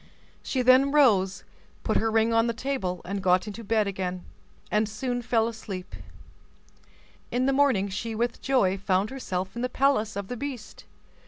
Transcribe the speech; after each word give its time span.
She 0.41 0.63
then 0.63 0.91
rose, 0.91 1.43
put 1.83 1.97
her 1.97 2.09
ring 2.09 2.33
on 2.33 2.47
the 2.47 2.53
table, 2.55 3.03
got 3.21 3.45
into 3.45 3.63
bed 3.63 3.85
again, 3.85 4.25
and 4.71 4.89
soon 4.89 5.21
fell 5.21 5.47
asleep. 5.47 5.95
In 7.29 7.45
the 7.45 7.53
morning 7.53 7.87
she 7.87 8.15
with 8.15 8.41
joy 8.41 8.79
found 8.79 9.11
herself 9.11 9.55
in 9.55 9.61
the 9.61 9.69
palace 9.69 10.15
of 10.15 10.27
the 10.27 10.35
beast. 10.37 10.85